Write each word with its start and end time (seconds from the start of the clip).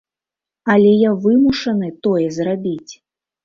Але 0.75 0.93
я 1.03 1.11
вымушаны 1.27 1.93
тое 2.11 2.25
зрабіць. 2.41 2.93